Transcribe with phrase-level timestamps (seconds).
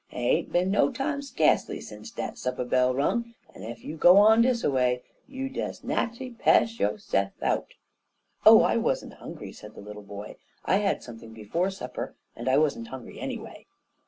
[0.07, 4.17] Hit ain't bin no time, skacely, sence de supper bell rung, en ef you go
[4.17, 7.75] on dis a way, you'll des nat'ally pe'sh yo'se'f out."
[8.43, 10.37] "Oh, I wasn't hungry," said the little boy.
[10.65, 13.67] "I had something before supper, and I wasn't hungry anyway."